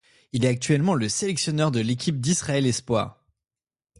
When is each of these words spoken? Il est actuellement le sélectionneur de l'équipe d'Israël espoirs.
Il 0.33 0.45
est 0.45 0.47
actuellement 0.47 0.95
le 0.95 1.07
sélectionneur 1.07 1.69
de 1.69 1.79
l'équipe 1.79 2.19
d'Israël 2.19 2.65
espoirs. 2.65 3.23